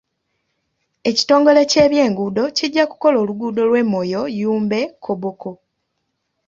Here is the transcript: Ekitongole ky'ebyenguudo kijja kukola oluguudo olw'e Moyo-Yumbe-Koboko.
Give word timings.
Ekitongole 1.09 1.61
ky'ebyenguudo 1.71 2.43
kijja 2.57 2.83
kukola 2.91 3.17
oluguudo 3.23 3.59
olw'e 3.65 3.81
Moyo-Yumbe-Koboko. 3.91 5.51